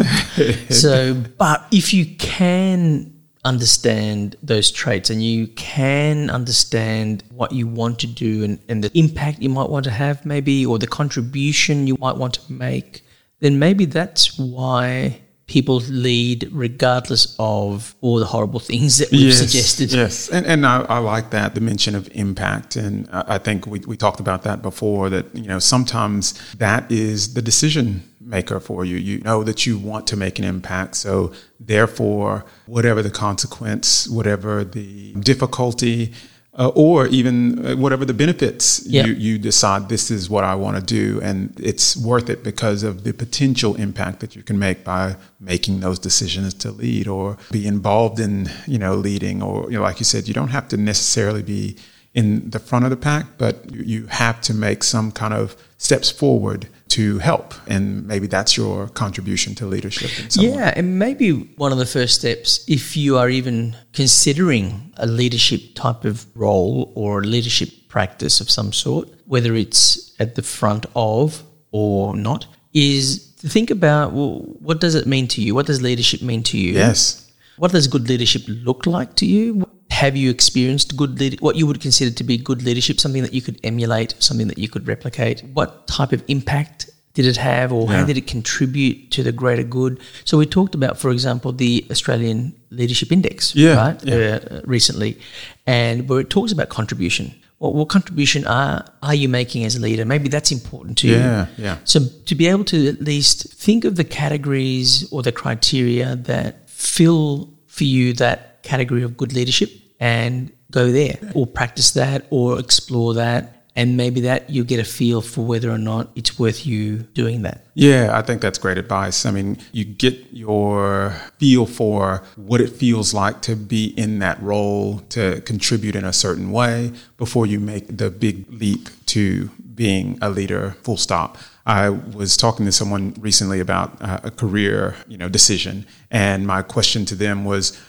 so, 0.69 1.13
but 1.37 1.67
if 1.71 1.93
you 1.93 2.05
can 2.17 3.13
understand 3.45 4.35
those 4.43 4.71
traits 4.71 5.09
and 5.09 5.23
you 5.23 5.47
can 5.47 6.29
understand 6.29 7.23
what 7.31 7.51
you 7.51 7.65
want 7.67 7.99
to 7.99 8.07
do 8.07 8.43
and, 8.43 8.59
and 8.67 8.83
the 8.83 8.91
impact 8.97 9.39
you 9.39 9.49
might 9.49 9.69
want 9.69 9.85
to 9.85 9.91
have, 9.91 10.25
maybe, 10.25 10.65
or 10.65 10.77
the 10.77 10.87
contribution 10.87 11.87
you 11.87 11.95
might 11.99 12.17
want 12.17 12.33
to 12.33 12.51
make, 12.51 13.03
then 13.39 13.57
maybe 13.59 13.85
that's 13.85 14.37
why 14.37 15.21
people 15.47 15.77
lead 15.89 16.49
regardless 16.51 17.35
of 17.39 17.95
all 18.01 18.19
the 18.19 18.25
horrible 18.25 18.59
things 18.59 18.97
that 18.97 19.09
we've 19.11 19.27
yes, 19.27 19.39
suggested. 19.39 19.91
Yes, 19.93 20.29
and, 20.29 20.45
and 20.45 20.65
I, 20.65 20.81
I, 20.81 20.97
like 20.99 21.29
that, 21.31 21.55
the 21.55 21.61
mention 21.61 21.95
of 21.95 22.09
impact. 22.11 22.75
And 22.75 23.07
I 23.11 23.37
think 23.37 23.65
we, 23.65 23.79
we 23.79 23.95
talked 23.95 24.19
about 24.19 24.43
that 24.43 24.61
before, 24.61 25.09
that, 25.09 25.33
you 25.33 25.47
know, 25.47 25.59
sometimes 25.59 26.33
that 26.55 26.91
is 26.91 27.33
the 27.33 27.41
decision 27.41 28.03
maker 28.19 28.59
for 28.59 28.83
you. 28.83 28.97
You 28.97 29.19
know 29.19 29.43
that 29.43 29.65
you 29.65 29.77
want 29.77 30.05
to 30.07 30.17
make 30.17 30.37
an 30.37 30.45
impact. 30.45 30.95
So 30.95 31.31
therefore, 31.59 32.45
whatever 32.65 33.01
the 33.01 33.09
consequence, 33.09 34.07
whatever 34.07 34.65
the 34.65 35.13
difficulty, 35.13 36.13
uh, 36.57 36.69
or 36.69 37.07
even 37.07 37.65
uh, 37.65 37.75
whatever 37.75 38.03
the 38.03 38.13
benefits 38.13 38.85
you, 39.05 39.13
you 39.13 39.37
decide 39.37 39.89
this 39.89 40.09
is 40.09 40.29
what 40.29 40.43
I 40.43 40.55
want 40.55 40.75
to 40.77 40.83
do 40.83 41.21
and 41.21 41.53
it's 41.59 41.95
worth 41.95 42.29
it 42.29 42.43
because 42.43 42.83
of 42.83 43.03
the 43.03 43.13
potential 43.13 43.75
impact 43.75 44.21
that 44.21 44.35
you 44.35 44.41
can 44.41 44.57
make 44.57 44.83
by 44.83 45.15
making 45.39 45.81
those 45.81 45.99
decisions 45.99 46.53
to 46.55 46.71
lead 46.71 47.07
or 47.07 47.37
be 47.51 47.67
involved 47.67 48.19
in 48.19 48.49
you 48.65 48.79
know 48.79 48.95
leading 48.95 49.43
or 49.43 49.69
you 49.69 49.77
know 49.77 49.83
like 49.83 49.99
you 49.99 50.05
said 50.05 50.27
you 50.27 50.33
don't 50.33 50.49
have 50.49 50.67
to 50.69 50.77
necessarily 50.77 51.43
be 51.43 51.77
in 52.15 52.49
the 52.49 52.59
front 52.59 52.85
of 52.85 52.91
the 52.91 52.97
pack 52.97 53.25
but 53.37 53.71
you 53.71 54.07
have 54.07 54.41
to 54.41 54.53
make 54.53 54.83
some 54.83 55.11
kind 55.11 55.33
of 55.33 55.55
steps 55.77 56.09
forward 56.09 56.67
to 56.97 57.19
help. 57.19 57.53
And 57.67 58.07
maybe 58.07 58.25
that's 58.25 58.57
your 58.57 58.87
contribution 58.89 59.53
to 59.55 59.67
leadership. 59.67 60.09
yeah, 60.35 60.73
and 60.75 60.97
maybe 60.97 61.31
one 61.57 61.71
of 61.71 61.77
the 61.77 61.85
first 61.85 62.15
steps, 62.15 62.65
if 62.67 62.97
you 62.97 63.17
are 63.19 63.29
even 63.29 63.75
considering 63.93 64.91
a 64.97 65.05
leadership 65.05 65.61
type 65.75 66.05
of 66.05 66.25
role 66.35 66.91
or 66.95 67.21
a 67.21 67.23
leadership 67.23 67.69
practice 67.87 68.41
of 68.41 68.49
some 68.49 68.73
sort, 68.73 69.07
whether 69.25 69.53
it's 69.53 70.11
at 70.19 70.33
the 70.33 70.41
front 70.41 70.87
of 70.95 71.43
or 71.71 72.15
not, 72.15 72.47
is 72.73 73.31
to 73.41 73.47
think 73.47 73.69
about 73.69 74.13
well, 74.13 74.39
what 74.67 74.79
does 74.79 74.95
it 74.95 75.05
mean 75.05 75.27
to 75.27 75.41
you? 75.41 75.53
What 75.53 75.67
does 75.67 75.81
leadership 75.83 76.23
mean 76.23 76.41
to 76.43 76.57
you? 76.57 76.73
Yes. 76.73 77.31
What 77.57 77.71
does 77.71 77.87
good 77.87 78.09
leadership 78.09 78.41
look 78.47 78.87
like 78.87 79.15
to 79.15 79.25
you? 79.25 79.69
Have 79.91 80.15
you 80.15 80.29
experienced 80.29 80.95
good 80.97 81.19
lead- 81.19 81.41
what 81.41 81.55
you 81.55 81.65
would 81.65 81.81
consider 81.81 82.11
to 82.15 82.23
be 82.23 82.37
good 82.37 82.61
leadership, 82.63 82.99
something 82.99 83.23
that 83.23 83.33
you 83.33 83.41
could 83.41 83.59
emulate, 83.63 84.15
something 84.19 84.47
that 84.47 84.57
you 84.57 84.69
could 84.69 84.87
replicate? 84.87 85.43
What 85.53 85.87
type 85.87 86.11
of 86.11 86.23
impact 86.27 86.86
did 87.17 87.25
it 87.25 87.37
have 87.37 87.73
or 87.73 87.89
yeah. 87.89 87.97
how 87.97 88.05
did 88.05 88.15
it 88.15 88.27
contribute 88.27 89.09
to 89.09 89.23
the 89.23 89.31
greater 89.31 89.63
good? 89.63 89.99
So 90.23 90.37
we 90.37 90.45
talked 90.45 90.75
about, 90.75 90.99
for 90.99 91.09
example, 91.09 91.51
the 91.51 91.83
Australian 91.89 92.53
Leadership 92.69 93.11
Index, 93.11 93.55
yeah, 93.55 93.75
right, 93.75 94.03
yeah. 94.03 94.39
Uh, 94.51 94.61
recently, 94.65 95.19
and 95.65 96.07
where 96.07 96.19
it 96.19 96.29
talks 96.29 96.51
about 96.51 96.69
contribution. 96.69 97.33
What, 97.57 97.73
what 97.73 97.89
contribution 97.89 98.45
are 98.45 98.85
are 99.01 99.15
you 99.15 99.29
making 99.29 99.65
as 99.65 99.75
a 99.75 99.81
leader? 99.81 100.05
Maybe 100.05 100.29
that's 100.29 100.51
important 100.51 100.99
to 100.99 101.07
you. 101.07 101.15
Yeah, 101.15 101.47
yeah. 101.57 101.77
So 101.85 102.01
to 102.27 102.35
be 102.35 102.45
able 102.45 102.65
to 102.65 102.87
at 102.87 103.01
least 103.01 103.51
think 103.51 103.83
of 103.83 103.95
the 103.95 104.03
categories 104.03 105.11
or 105.11 105.23
the 105.23 105.31
criteria 105.31 106.15
that 106.17 106.69
fill 106.69 107.51
for 107.65 107.83
you 107.83 108.13
that 108.13 108.61
category 108.61 109.01
of 109.01 109.17
good 109.17 109.33
leadership 109.33 109.71
and 109.99 110.51
go 110.69 110.91
there 110.91 111.17
or 111.33 111.47
practice 111.47 111.91
that 111.91 112.27
or 112.29 112.59
explore 112.59 113.15
that 113.15 113.56
and 113.77 113.95
maybe 113.95 114.21
that 114.21 114.49
you 114.49 114.63
get 114.63 114.79
a 114.79 114.83
feel 114.83 115.21
for 115.21 115.45
whether 115.45 115.69
or 115.69 115.77
not 115.77 116.09
it's 116.15 116.39
worth 116.39 116.65
you 116.65 116.97
doing 117.13 117.43
that. 117.43 117.63
Yeah, 117.75 118.09
I 118.11 118.23
think 118.23 118.41
that's 118.41 118.57
great 118.57 118.79
advice. 118.79 119.23
I 119.23 119.29
mean, 119.29 119.59
you 119.71 119.85
get 119.85 120.17
your 120.31 121.11
feel 121.37 121.67
for 121.67 122.23
what 122.35 122.59
it 122.59 122.69
feels 122.69 123.13
like 123.13 123.43
to 123.43 123.55
be 123.55 123.93
in 123.95 124.17
that 124.17 124.41
role, 124.41 125.01
to 125.09 125.41
contribute 125.41 125.95
in 125.95 126.03
a 126.03 126.11
certain 126.11 126.51
way 126.51 126.91
before 127.17 127.45
you 127.45 127.59
make 127.59 127.97
the 127.97 128.09
big 128.09 128.51
leap 128.51 128.89
to 129.05 129.51
being 129.75 130.17
a 130.23 130.31
leader, 130.31 130.75
full 130.81 130.97
stop. 130.97 131.37
I 131.67 131.89
was 131.89 132.35
talking 132.35 132.65
to 132.65 132.71
someone 132.71 133.13
recently 133.19 133.59
about 133.59 134.01
uh, 134.01 134.21
a 134.23 134.31
career, 134.31 134.95
you 135.07 135.19
know, 135.19 135.29
decision, 135.29 135.85
and 136.09 136.47
my 136.47 136.63
question 136.63 137.05
to 137.05 137.15
them 137.15 137.45
was, 137.45 137.79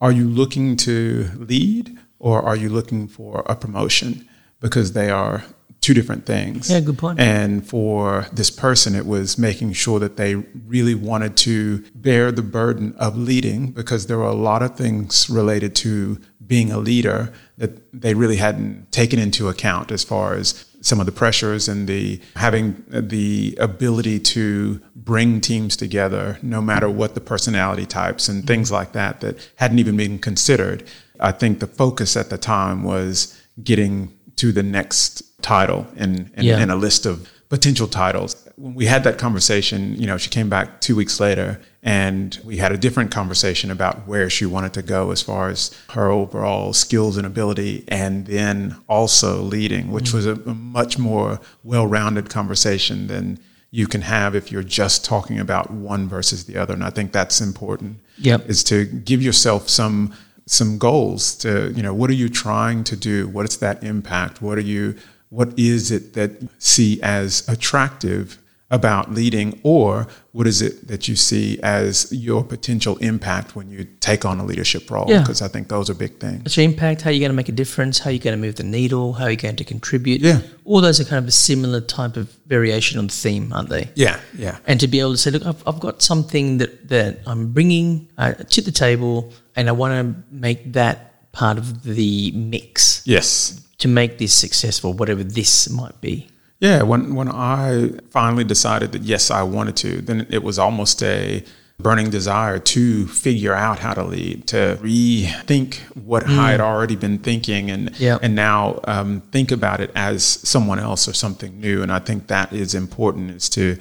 "Are 0.00 0.10
you 0.10 0.26
looking 0.26 0.76
to 0.78 1.30
lead, 1.36 1.96
or 2.18 2.42
are 2.42 2.56
you 2.56 2.68
looking 2.68 3.06
for 3.06 3.44
a 3.46 3.54
promotion?" 3.54 4.26
Because 4.60 4.92
they 4.92 5.10
are 5.10 5.44
two 5.80 5.94
different 5.94 6.26
things. 6.26 6.68
Yeah, 6.68 6.80
good 6.80 6.98
point. 6.98 7.20
And 7.20 7.64
for 7.66 8.26
this 8.32 8.50
person, 8.50 8.96
it 8.96 9.06
was 9.06 9.38
making 9.38 9.72
sure 9.74 10.00
that 10.00 10.16
they 10.16 10.34
really 10.34 10.96
wanted 10.96 11.36
to 11.38 11.84
bear 11.94 12.32
the 12.32 12.42
burden 12.42 12.94
of 12.98 13.16
leading 13.16 13.70
because 13.70 14.08
there 14.08 14.18
were 14.18 14.24
a 14.24 14.34
lot 14.34 14.62
of 14.62 14.76
things 14.76 15.30
related 15.30 15.76
to 15.76 16.20
being 16.44 16.72
a 16.72 16.78
leader 16.78 17.32
that 17.58 17.70
they 17.92 18.14
really 18.14 18.36
hadn't 18.36 18.90
taken 18.90 19.18
into 19.18 19.48
account 19.48 19.92
as 19.92 20.02
far 20.02 20.34
as 20.34 20.64
some 20.80 21.00
of 21.00 21.06
the 21.06 21.12
pressures 21.12 21.68
and 21.68 21.88
the 21.88 22.20
having 22.34 22.84
the 22.88 23.56
ability 23.60 24.18
to 24.20 24.80
bring 24.94 25.40
teams 25.40 25.76
together 25.76 26.38
no 26.42 26.60
matter 26.60 26.88
what 26.88 27.14
the 27.14 27.20
personality 27.20 27.86
types 27.86 28.28
and 28.28 28.40
mm-hmm. 28.40 28.46
things 28.46 28.72
like 28.72 28.92
that 28.92 29.20
that 29.20 29.36
hadn't 29.56 29.78
even 29.78 29.96
been 29.96 30.18
considered. 30.18 30.84
I 31.20 31.32
think 31.32 31.60
the 31.60 31.66
focus 31.66 32.16
at 32.16 32.30
the 32.30 32.38
time 32.38 32.82
was 32.82 33.40
getting 33.62 34.15
to 34.36 34.52
the 34.52 34.62
next 34.62 35.22
title 35.42 35.86
and 35.96 36.30
in, 36.36 36.44
Yeah. 36.44 36.60
in 36.60 36.70
a 36.70 36.76
list 36.76 37.06
of 37.06 37.28
potential 37.48 37.86
titles. 37.86 38.36
When 38.56 38.74
we 38.74 38.86
had 38.86 39.04
that 39.04 39.18
conversation, 39.18 39.94
you 40.00 40.06
know, 40.06 40.18
she 40.18 40.30
came 40.30 40.48
back 40.48 40.80
two 40.80 40.96
weeks 40.96 41.20
later 41.20 41.60
and 41.82 42.38
we 42.44 42.56
had 42.56 42.72
a 42.72 42.76
different 42.76 43.12
conversation 43.12 43.70
about 43.70 44.08
where 44.08 44.28
she 44.28 44.44
wanted 44.46 44.72
to 44.74 44.82
go 44.82 45.12
as 45.12 45.22
far 45.22 45.48
as 45.48 45.70
her 45.90 46.10
overall 46.10 46.72
skills 46.72 47.16
and 47.16 47.24
ability, 47.24 47.84
and 47.86 48.26
then 48.26 48.76
also 48.88 49.40
leading, 49.40 49.92
which 49.92 50.10
mm. 50.10 50.14
was 50.14 50.26
a, 50.26 50.32
a 50.32 50.54
much 50.54 50.98
more 50.98 51.38
well 51.62 51.86
rounded 51.86 52.28
conversation 52.28 53.06
than 53.06 53.38
you 53.70 53.86
can 53.86 54.00
have 54.00 54.34
if 54.34 54.50
you're 54.50 54.64
just 54.64 55.04
talking 55.04 55.38
about 55.38 55.70
one 55.70 56.08
versus 56.08 56.46
the 56.46 56.56
other. 56.56 56.74
And 56.74 56.82
I 56.82 56.90
think 56.90 57.12
that's 57.12 57.40
important 57.40 57.98
Yep. 58.18 58.48
is 58.48 58.64
to 58.64 58.84
give 58.84 59.22
yourself 59.22 59.68
some 59.68 60.12
some 60.46 60.78
goals 60.78 61.34
to 61.34 61.72
you 61.72 61.82
know 61.82 61.92
what 61.92 62.08
are 62.10 62.14
you 62.14 62.28
trying 62.28 62.84
to 62.84 62.96
do? 62.96 63.28
What 63.28 63.48
is 63.48 63.58
that 63.58 63.82
impact? 63.82 64.40
What 64.40 64.58
are 64.58 64.62
you 64.62 64.96
what 65.30 65.58
is 65.58 65.90
it 65.90 66.14
that 66.14 66.30
see 66.58 67.00
as 67.02 67.46
attractive 67.48 68.38
about 68.70 69.12
leading 69.12 69.60
or 69.62 70.08
what 70.32 70.44
is 70.46 70.60
it 70.60 70.88
that 70.88 71.06
you 71.06 71.14
see 71.14 71.56
as 71.62 72.08
your 72.12 72.42
potential 72.42 72.96
impact 72.96 73.54
when 73.54 73.70
you 73.70 73.84
take 74.00 74.24
on 74.24 74.40
a 74.40 74.44
leadership 74.44 74.90
role 74.90 75.04
Yeah. 75.08 75.20
because 75.20 75.40
i 75.40 75.46
think 75.46 75.68
those 75.68 75.88
are 75.88 75.94
big 75.94 76.18
things 76.18 76.42
What's 76.42 76.56
your 76.56 76.64
impact? 76.64 77.02
How 77.02 77.10
you're 77.10 77.20
going 77.20 77.30
to 77.30 77.36
make 77.36 77.48
a 77.48 77.52
difference? 77.52 78.00
How 78.00 78.10
you're 78.10 78.18
going 78.28 78.36
to 78.36 78.40
move 78.46 78.56
the 78.56 78.64
needle? 78.64 79.12
How 79.12 79.26
you're 79.26 79.36
going 79.36 79.56
to 79.56 79.64
contribute? 79.64 80.20
Yeah. 80.20 80.40
All 80.64 80.80
those 80.80 80.98
are 81.00 81.04
kind 81.04 81.22
of 81.24 81.28
a 81.28 81.32
similar 81.32 81.80
type 81.80 82.16
of 82.16 82.28
variation 82.46 82.98
on 82.98 83.06
the 83.06 83.12
theme, 83.12 83.52
aren't 83.52 83.68
they? 83.68 83.90
yeah 83.94 84.18
yeah 84.36 84.58
And 84.66 84.80
to 84.80 84.88
be 84.88 84.98
able 85.00 85.12
to 85.12 85.18
say, 85.18 85.30
look, 85.30 85.46
I've, 85.46 85.62
I've 85.68 85.80
got 85.80 86.02
something 86.02 86.58
that, 86.58 86.88
that 86.88 87.20
I'm 87.26 87.52
bringing 87.52 88.08
uh, 88.18 88.34
to 88.34 88.60
the 88.60 88.72
table 88.72 89.32
and 89.54 89.68
I 89.68 89.72
want 89.72 89.92
to 89.94 90.22
make 90.34 90.72
that 90.72 91.32
part 91.32 91.56
of 91.58 91.82
the 91.84 92.32
mix 92.32 93.02
yes 93.06 93.60
to 93.78 93.88
make 93.88 94.18
this 94.18 94.32
successful, 94.34 94.92
whatever 94.94 95.22
this 95.22 95.68
might 95.70 96.00
be. 96.00 96.28
Yeah, 96.60 96.82
when 96.82 97.14
when 97.14 97.28
I 97.28 97.90
finally 98.10 98.44
decided 98.44 98.92
that 98.92 99.02
yes, 99.02 99.30
I 99.30 99.42
wanted 99.42 99.76
to, 99.76 100.00
then 100.00 100.26
it 100.30 100.42
was 100.42 100.58
almost 100.58 101.02
a 101.02 101.44
burning 101.78 102.08
desire 102.08 102.58
to 102.58 103.06
figure 103.08 103.52
out 103.52 103.78
how 103.80 103.92
to 103.92 104.02
lead, 104.02 104.46
to 104.46 104.78
rethink 104.80 105.76
what 105.94 106.26
I 106.26 106.50
had 106.52 106.60
already 106.60 106.96
been 106.96 107.18
thinking, 107.18 107.70
and 107.70 107.90
Yeah. 107.98 108.18
and 108.22 108.34
now 108.34 108.80
um, 108.84 109.20
think 109.32 109.52
about 109.52 109.80
it 109.80 109.90
as 109.94 110.24
someone 110.24 110.78
else 110.78 111.06
or 111.06 111.12
something 111.12 111.60
new. 111.60 111.82
And 111.82 111.92
I 111.92 111.98
think 111.98 112.28
that 112.28 112.52
is 112.52 112.74
important 112.74 113.30
is 113.32 113.48
to 113.50 113.76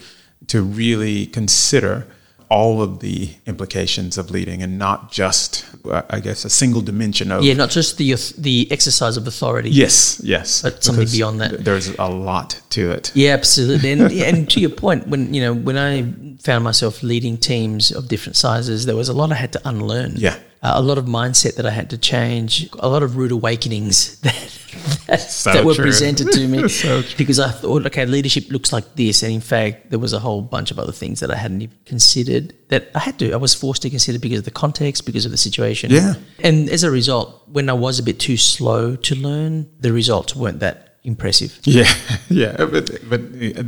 to 0.47 0.61
really 0.61 1.27
consider 1.27 2.05
all 2.49 2.81
of 2.81 2.99
the 2.99 3.29
implications 3.45 4.17
of 4.17 4.29
leading 4.31 4.61
and 4.61 4.77
not 4.77 5.11
just, 5.11 5.65
uh, 5.89 6.01
I 6.09 6.19
guess, 6.19 6.45
a 6.45 6.49
single 6.49 6.81
dimension 6.81 7.31
of 7.31 7.43
Yeah, 7.43 7.53
not 7.55 7.69
just 7.69 7.97
the 7.97 8.15
the 8.37 8.67
exercise 8.71 9.17
of 9.17 9.27
authority. 9.27 9.69
yes, 9.69 10.21
yes, 10.23 10.61
But 10.61 10.83
something 10.83 11.07
beyond 11.11 11.39
that. 11.41 11.63
There's 11.65 11.89
a 11.97 12.07
lot 12.09 12.61
to 12.71 12.91
it. 12.91 13.11
Yeah, 13.15 13.33
absolutely. 13.33 13.91
And, 13.91 14.11
and 14.11 14.49
to 14.51 14.59
your 14.59 14.69
point, 14.71 15.07
when 15.07 15.33
you 15.33 15.41
know 15.41 15.53
when 15.53 15.77
I 15.77 16.03
found 16.41 16.63
myself 16.63 17.01
leading 17.03 17.37
teams 17.37 17.91
of 17.91 18.07
different 18.07 18.35
sizes, 18.35 18.85
there 18.85 18.95
was 18.95 19.09
a 19.09 19.13
lot 19.13 19.31
I 19.31 19.35
had 19.35 19.51
to 19.53 19.61
unlearn. 19.67 20.13
Yeah. 20.17 20.35
Uh, 20.63 20.73
a 20.75 20.81
lot 20.81 20.97
of 20.97 21.05
mindset 21.05 21.55
that 21.55 21.65
I 21.65 21.69
had 21.71 21.89
to 21.91 21.97
change. 21.97 22.67
A 22.79 22.87
lot 22.89 23.03
of 23.03 23.17
rude 23.17 23.31
awakenings 23.31 24.19
that, 24.25 24.49
So 25.17 25.53
that 25.53 25.65
were 25.65 25.73
true. 25.73 25.85
presented 25.85 26.31
to 26.31 26.47
me 26.47 26.67
So 26.69 27.03
because 27.17 27.39
I 27.39 27.51
thought, 27.51 27.85
okay, 27.87 28.05
leadership 28.05 28.49
looks 28.49 28.71
like 28.71 28.95
this, 28.95 29.23
and 29.23 29.31
in 29.33 29.41
fact, 29.41 29.89
there 29.89 29.99
was 29.99 30.13
a 30.13 30.19
whole 30.19 30.41
bunch 30.41 30.71
of 30.71 30.79
other 30.79 30.91
things 30.91 31.19
that 31.19 31.31
I 31.31 31.35
hadn't 31.35 31.61
even 31.61 31.77
considered 31.85 32.53
that 32.69 32.89
I 32.95 32.99
had 32.99 33.19
to. 33.19 33.31
I 33.31 33.37
was 33.37 33.53
forced 33.53 33.81
to 33.83 33.89
consider 33.89 34.19
because 34.19 34.39
of 34.39 34.45
the 34.45 34.51
context, 34.51 35.05
because 35.05 35.25
of 35.25 35.31
the 35.31 35.37
situation. 35.37 35.91
Yeah. 35.91 36.15
And 36.43 36.69
as 36.69 36.83
a 36.83 36.91
result, 36.91 37.47
when 37.47 37.69
I 37.69 37.73
was 37.73 37.99
a 37.99 38.03
bit 38.03 38.19
too 38.19 38.37
slow 38.37 38.95
to 38.95 39.15
learn, 39.15 39.69
the 39.79 39.93
results 39.93 40.35
weren't 40.35 40.59
that 40.59 40.84
impressive. 41.05 41.59
Yeah, 41.63 41.87
yeah, 42.29 42.55
but 42.57 42.89
but 43.09 43.21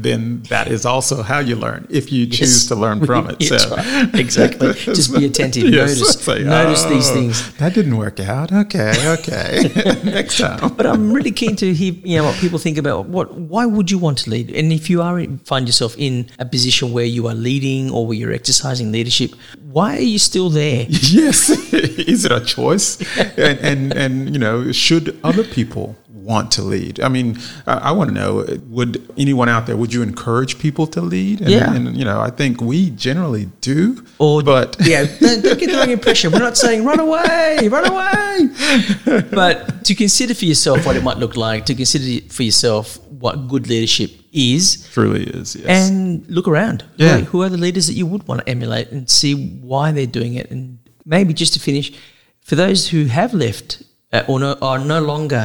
then 0.03 0.41
that 0.49 0.67
is 0.67 0.85
also 0.85 1.21
how 1.23 1.39
you 1.39 1.55
learn 1.55 1.87
if 1.89 2.11
you 2.11 2.25
choose 2.25 2.53
Yes. 2.63 2.67
to 2.67 2.75
learn 2.75 3.05
from 3.05 3.29
it. 3.29 3.37
So 3.47 3.57
right. 3.75 4.15
Exactly. 4.15 4.73
Just 4.97 5.13
be 5.15 5.25
attentive. 5.25 5.63
Yes, 5.69 5.99
Notice- 5.99 6.27
like, 6.27 6.41
notice 6.45 6.83
these 6.85 7.09
"Oh, 7.09 7.13
things." 7.13 7.35
That 7.57 7.73
didn't 7.73 7.97
work 7.97 8.19
out. 8.19 8.51
Okay, 8.51 8.93
okay. 9.17 9.69
Next 10.03 10.37
time. 10.37 10.73
But 10.75 10.85
I'm 10.85 11.13
really 11.13 11.31
keen 11.31 11.55
to 11.57 11.73
hear, 11.73 11.93
you 12.03 12.17
know, 12.17 12.25
what 12.25 12.35
people 12.43 12.59
think 12.59 12.77
about 12.77 13.07
what. 13.07 13.27
Why 13.37 13.65
would 13.65 13.89
you 13.91 13.97
want 13.99 14.17
to 14.23 14.29
lead? 14.29 14.51
And 14.51 14.73
if 14.73 14.89
you 14.89 15.01
are 15.01 15.23
find 15.45 15.67
yourself 15.67 15.95
in 15.97 16.27
a 16.39 16.45
position 16.45 16.91
where 16.91 17.05
you 17.05 17.27
are 17.27 17.35
leading 17.35 17.91
or 17.91 18.05
where 18.07 18.17
you're 18.17 18.33
exercising 18.33 18.91
leadership, 18.91 19.31
why 19.71 19.95
are 19.97 20.09
you 20.13 20.19
still 20.19 20.49
there? 20.49 20.85
Yes, 20.89 21.49
is 21.73 22.25
it 22.25 22.31
a 22.31 22.41
choice? 22.41 22.97
And, 23.37 23.57
and 23.69 23.81
and 23.93 24.13
you 24.33 24.39
know, 24.39 24.71
should 24.71 25.17
other 25.23 25.43
people 25.43 25.95
want 26.31 26.47
to 26.57 26.61
lead? 26.73 26.99
I 27.07 27.09
mean, 27.15 27.27
I, 27.65 27.73
I 27.89 27.91
want 27.97 28.07
to 28.11 28.15
know: 28.21 28.31
Would 28.77 28.93
anyone 29.17 29.49
out 29.55 29.63
there? 29.67 29.77
Would 29.81 29.93
you 29.97 30.01
encourage 30.11 30.53
people 30.65 30.85
to 30.95 31.01
lead? 31.01 31.37
And, 31.41 31.49
Yeah. 31.49 31.73
and 31.75 31.83
you 31.99 32.05
know, 32.09 32.19
I 32.29 32.31
think 32.39 32.53
we 32.71 32.79
generally 33.07 33.45
do. 33.61 33.79
Or 34.19 34.43
but 34.43 34.75
yeah, 34.91 35.01
don't, 35.19 35.41
don't 35.43 35.59
get 35.59 35.67
the 35.71 35.77
wrong 35.79 35.91
impression. 35.99 36.31
We're 36.33 36.45
not 36.49 36.57
saying 36.65 36.79
run 36.91 36.99
away, 37.07 37.67
run 37.77 37.85
away, 37.93 38.35
but 39.41 39.83
to 39.85 39.95
consider 39.95 40.33
for 40.33 40.45
yourself 40.45 40.85
what 40.85 40.95
it 40.95 41.03
might 41.03 41.17
look 41.17 41.35
like, 41.37 41.65
to 41.67 41.75
consider 41.75 42.27
for 42.33 42.43
yourself 42.43 42.99
what 43.25 43.47
good 43.47 43.67
leadership 43.67 44.11
is, 44.31 44.87
truly 44.93 45.23
is. 45.23 45.55
Yes. 45.55 45.89
and 45.89 46.27
look 46.29 46.47
around. 46.47 46.83
Yeah. 46.97 47.17
Who, 47.19 47.25
who 47.25 47.43
are 47.43 47.49
the 47.49 47.57
leaders 47.57 47.87
that 47.87 47.93
you 47.93 48.05
would 48.05 48.27
want 48.27 48.41
to 48.41 48.49
emulate 48.49 48.91
and 48.91 49.09
see 49.09 49.33
why 49.61 49.91
they're 49.91 50.05
doing 50.19 50.35
it? 50.35 50.51
And 50.51 50.79
maybe 51.05 51.33
just 51.33 51.53
to 51.53 51.59
finish, 51.59 51.91
for 52.41 52.55
those 52.55 52.89
who 52.89 53.05
have 53.05 53.33
left 53.33 53.81
uh, 54.13 54.23
or 54.27 54.39
no, 54.39 54.57
are 54.61 54.79
no 54.79 55.01
longer 55.01 55.43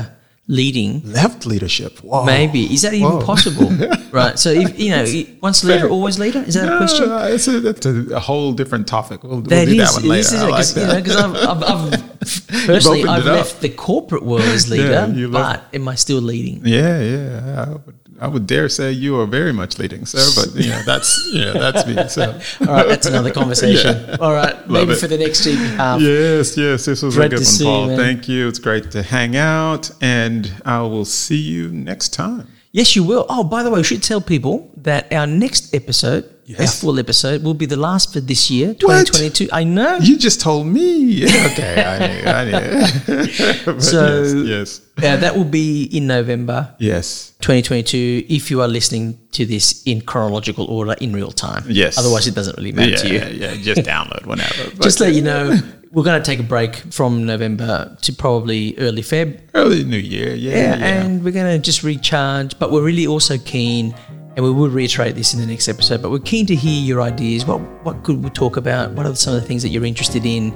leading, 0.49 1.03
left 1.05 1.47
leadership. 1.47 1.99
Whoa. 2.01 2.25
maybe 2.25 2.73
is 2.73 2.83
that 2.83 2.95
even 2.95 3.11
Whoa. 3.11 3.25
possible? 3.25 3.71
right. 4.11 4.39
So 4.39 4.51
if 4.51 4.79
you 4.79 4.91
know, 4.91 5.05
once 5.41 5.65
leader, 5.65 5.89
always 5.89 6.19
leader. 6.19 6.41
Is 6.43 6.55
that 6.55 6.73
a 6.73 6.77
question? 6.77 7.11
Uh, 7.11 7.29
it's 7.31 7.49
a, 7.49 7.61
that's 7.61 7.87
a, 7.87 8.21
whole 8.21 8.53
different 8.53 8.87
topic. 8.87 9.23
We'll, 9.23 9.41
we'll 9.41 9.43
do 9.43 9.55
is, 9.55 9.77
that 9.79 9.93
one 10.01 10.09
later. 10.09 10.37
I 10.37 10.49
like 10.49 10.75
because 10.75 11.15
you 11.15 11.23
know, 11.23 11.51
I've, 11.51 11.63
I've, 11.63 11.93
I've 11.93 12.19
personally 12.67 13.05
I've 13.05 13.27
it 13.27 13.29
up. 13.29 13.37
left 13.37 13.61
the 13.61 13.69
corporate 13.69 14.25
world 14.25 14.43
as 14.43 14.71
leader, 14.75 15.13
Yeah, 15.15 15.27
left- 15.27 15.63
but 15.71 15.75
am 15.75 15.89
I 15.89 15.95
still 15.95 16.21
leading? 16.21 16.63
yeah, 16.65 17.01
yeah. 17.01 17.79
I 18.23 18.29
would, 18.29 18.47
dare 18.47 18.69
say 18.69 18.93
you 18.93 19.19
are 19.19 19.27
very 19.27 19.53
much 19.53 19.81
leading, 19.81 20.07
sir. 20.07 20.23
But 20.41 20.55
you 20.55 20.71
know, 20.71 20.81
that's 20.87 21.29
yeah, 21.33 21.53
that's 21.53 21.85
me. 21.85 21.97
So 22.09 22.23
All 22.61 22.67
right, 22.75 22.87
that's 22.87 23.07
another 23.07 23.31
conversation. 23.41 23.97
Yeah. 23.97 24.17
All 24.21 24.33
right, 24.33 24.69
maybe 24.71 24.93
it. 24.93 24.99
for 24.99 25.09
the 25.09 25.19
next 25.19 25.43
cheeky 25.43 25.57
half. 25.57 25.97
Um, 25.97 26.03
yes, 26.05 26.57
yes, 26.57 26.85
this 26.85 27.03
was 27.03 27.17
a 27.17 27.29
good 27.29 27.33
one, 27.33 27.45
see 27.45 27.65
you, 27.65 27.71
Paul. 27.71 27.97
Thank 27.97 28.29
you. 28.29 28.47
It's 28.47 28.61
great 28.61 28.93
to 28.93 29.03
hang 29.03 29.37
out, 29.37 29.91
and 30.01 30.53
I 30.65 30.83
will 30.83 31.05
see 31.05 31.37
you 31.37 31.69
next 31.71 32.11
time. 32.11 32.47
Yes, 32.71 32.95
you 32.95 33.03
will. 33.03 33.27
Oh, 33.29 33.43
by 33.43 33.65
the 33.65 33.71
way, 33.71 33.81
we 33.81 33.85
should 33.85 34.05
tell 34.05 34.21
people 34.21 34.71
that 34.77 35.13
our 35.13 35.27
next 35.27 35.75
episode, 35.75 36.25
Yes. 36.45 36.81
full 36.81 36.99
episode, 36.99 37.43
will 37.45 37.55
be 37.55 37.67
the 37.67 37.77
last 37.77 38.13
for 38.13 38.21
this 38.21 38.51
year, 38.51 38.69
What? 38.69 39.07
2022. 39.07 39.49
I 39.53 39.65
know. 39.65 39.97
You 39.99 40.19
just 40.19 40.41
told 40.41 40.67
me. 40.67 41.25
Okay, 41.53 41.83
I 41.85 41.99
knew. 42.07 42.23
I 42.29 42.45
knew. 42.45 43.27
So- 43.81 44.23
yes, 44.23 44.35
yes, 44.47 44.81
Uh, 44.99 45.17
that 45.17 45.37
will 45.37 45.45
be 45.45 45.85
in 45.85 46.07
November 46.07 46.75
yes. 46.79 47.33
2022 47.41 48.25
if 48.29 48.51
you 48.51 48.61
are 48.61 48.69
listening 48.69 49.19
to 49.33 49.47
this 49.47 49.83
in 49.87 50.01
chronological 50.03 50.67
order 50.67 50.95
in 51.01 51.13
real 51.13 51.31
time. 51.33 51.65
Yes. 51.69 51.97
Otherwise, 51.99 52.27
it 52.27 52.35
doesn't 52.35 52.57
really 52.59 52.73
matter 52.73 52.91
Yeah, 52.91 52.97
to 52.97 53.09
you. 53.09 53.41
yeah, 53.41 53.55
Just 53.57 53.83
download 53.83 54.27
whenever. 54.27 54.71
Just 54.83 55.01
let 55.01 55.15
you 55.15 55.23
know, 55.23 55.57
we're 55.93 56.05
going 56.05 56.21
to 56.23 56.25
take 56.25 56.39
a 56.41 56.43
break 56.45 56.77
from 56.93 57.25
November 57.27 57.97
to 58.03 58.13
probably 58.13 58.75
early 58.79 59.03
Feb. 59.03 59.41
early 59.55 59.85
New 59.85 59.97
Year. 59.99 60.35
Yeah, 60.35 60.53
Yeah, 60.53 60.77
yeah. 60.79 60.85
and 61.05 61.25
we're 61.25 61.33
going 61.33 61.53
to 61.57 61.59
just 61.59 61.83
recharge. 61.83 62.59
But 62.59 62.71
we're 62.73 62.83
really 62.85 63.07
also 63.07 63.39
keen, 63.39 63.95
and 64.35 64.45
we 64.45 64.51
will 64.51 64.69
reiterate 64.71 65.15
this 65.15 65.35
in 65.35 65.41
the 65.41 65.47
next 65.47 65.69
episode. 65.69 66.01
But 66.03 66.11
we're 66.11 66.19
keen 66.21 66.47
to 66.47 66.55
hear 66.55 66.83
your 66.83 67.03
ideas. 67.03 67.45
What 67.45 67.61
what 67.85 68.03
could 68.03 68.23
we 68.23 68.31
talk 68.31 68.57
about? 68.57 68.93
What 68.93 69.07
are 69.07 69.15
some 69.15 69.35
of 69.35 69.41
the 69.41 69.47
things 69.47 69.63
that 69.63 69.69
you're 69.71 69.85
interested 69.85 70.25
in? 70.25 70.53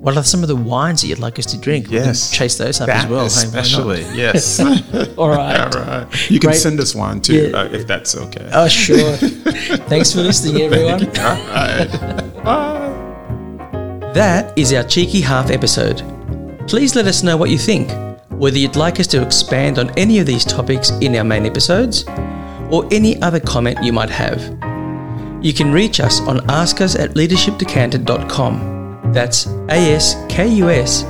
What 0.00 0.16
are 0.16 0.24
some 0.24 0.42
of 0.42 0.48
the 0.48 0.56
wines 0.56 1.02
that 1.02 1.08
you'd 1.08 1.20
like 1.20 1.38
us 1.38 1.46
to 1.46 1.58
drink? 1.58 1.86
We 1.86 1.98
can 1.98 2.06
Yes. 2.06 2.30
chase 2.32 2.56
those 2.58 2.80
up 2.80 2.88
That 2.88 3.04
as 3.04 3.10
well. 3.10 3.20
hey, 3.20 3.26
especially. 3.26 4.00
yes. 4.14 4.58
All 5.18 5.28
right. 5.28 5.74
All 5.76 5.82
right. 5.82 6.30
You 6.30 6.40
can 6.40 6.50
Great. 6.50 6.60
send 6.60 6.80
us 6.80 6.94
one 6.94 7.20
too, 7.20 7.48
Yeah. 7.50 7.58
uh, 7.58 7.64
if 7.72 7.86
that's 7.86 8.16
okay. 8.16 8.48
Oh, 8.52 8.66
sure. 8.68 9.12
Thanks 9.88 10.12
for 10.12 10.20
listening, 10.22 10.62
everyone. 10.62 11.06
All 11.18 11.36
right. 11.46 11.88
Bye. 12.44 14.10
That 14.14 14.52
is 14.58 14.72
our 14.72 14.82
cheeky 14.84 15.20
half 15.20 15.50
episode. 15.50 16.02
Please 16.68 16.94
let 16.96 17.06
us 17.06 17.22
know 17.22 17.36
what 17.36 17.50
you 17.50 17.58
think. 17.58 17.90
Whether 18.30 18.58
you'd 18.58 18.76
like 18.76 18.98
us 19.00 19.06
to 19.08 19.22
expand 19.22 19.78
on 19.78 19.90
any 19.96 20.18
of 20.18 20.26
these 20.26 20.44
topics 20.44 20.90
in 21.00 21.14
our 21.16 21.24
main 21.24 21.46
episodes, 21.46 22.04
or 22.72 22.88
any 22.90 23.22
other 23.22 23.38
comment 23.38 23.78
you 23.82 23.92
might 23.92 24.10
have. 24.10 24.42
You 25.42 25.52
can 25.52 25.72
reach 25.72 26.00
us 26.00 26.20
on 26.22 26.38
askus 26.46 26.98
at 26.98 27.10
leadershipdecanted.com. 27.10 29.12
That's 29.12 29.46
A-S-K-U-S 29.46 31.04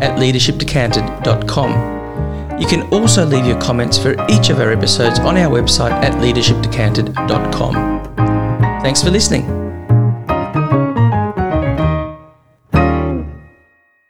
at 0.00 0.18
leadershipdecanted.com. 0.18 2.60
You 2.60 2.66
can 2.66 2.82
also 2.92 3.24
leave 3.24 3.46
your 3.46 3.58
comments 3.60 3.96
for 3.98 4.12
each 4.30 4.50
of 4.50 4.60
our 4.60 4.72
episodes 4.72 5.18
on 5.20 5.36
our 5.36 5.50
website 5.50 5.92
at 5.92 6.12
leadershipdecanted.com. 6.14 7.74
Thanks 8.82 9.02
for 9.02 9.10
listening. 9.10 9.65